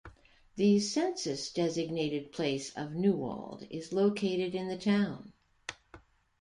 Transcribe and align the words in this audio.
The 0.55 0.79
census-designated 0.79 2.31
place 2.31 2.75
of 2.75 2.89
Newald 2.93 3.69
is 3.69 3.93
located 3.93 4.55
in 4.55 4.67
the 4.67 4.75
town. 4.75 5.31